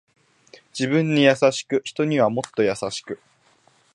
[0.73, 3.19] 自分に優しく人にはもっと優しく